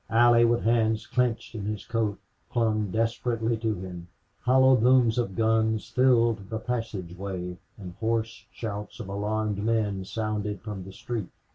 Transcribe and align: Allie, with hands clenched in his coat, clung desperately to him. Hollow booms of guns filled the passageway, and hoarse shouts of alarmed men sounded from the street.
Allie, 0.09 0.45
with 0.45 0.63
hands 0.63 1.05
clenched 1.05 1.53
in 1.53 1.65
his 1.65 1.85
coat, 1.85 2.17
clung 2.49 2.89
desperately 2.89 3.55
to 3.57 3.75
him. 3.75 4.07
Hollow 4.39 4.75
booms 4.75 5.19
of 5.19 5.35
guns 5.35 5.89
filled 5.89 6.49
the 6.49 6.57
passageway, 6.57 7.59
and 7.77 7.93
hoarse 7.99 8.47
shouts 8.51 8.99
of 8.99 9.09
alarmed 9.09 9.59
men 9.63 10.03
sounded 10.03 10.61
from 10.61 10.85
the 10.85 10.91
street. 10.91 11.29